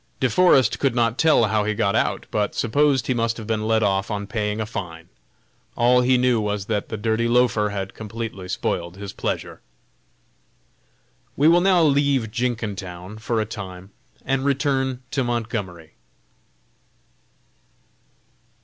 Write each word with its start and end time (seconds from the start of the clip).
De 0.19 0.31
Forest 0.31 0.79
could 0.79 0.95
not 0.95 1.15
tell 1.19 1.43
how 1.45 1.63
he 1.63 1.75
got 1.75 1.95
out, 1.95 2.25
but 2.31 2.55
supposed 2.55 3.05
he 3.05 3.13
must 3.13 3.37
have 3.37 3.45
been 3.45 3.67
let 3.67 3.83
off 3.83 4.09
on 4.09 4.25
paying 4.25 4.59
a 4.59 4.65
fine; 4.65 5.09
all 5.77 6.01
he 6.01 6.17
knew 6.17 6.41
was 6.41 6.65
that 6.65 6.89
the 6.89 6.97
dirty 6.97 7.27
loafer 7.27 7.69
had 7.69 7.93
completely 7.93 8.49
spoiled 8.49 8.97
his 8.97 9.13
pleasure. 9.13 9.61
We 11.37 11.47
will 11.47 11.61
now 11.61 11.83
leave 11.83 12.31
Jenkintown 12.31 13.19
for 13.19 13.39
a 13.39 13.45
time, 13.45 13.91
and 14.25 14.43
return 14.43 15.03
to 15.11 15.23
Montgomery. 15.23 15.93